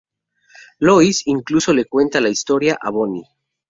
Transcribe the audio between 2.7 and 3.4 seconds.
a Bonnie.